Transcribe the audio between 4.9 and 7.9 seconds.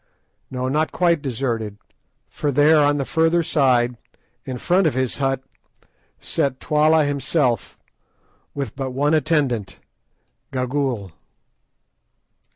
his hut, sat Twala himself,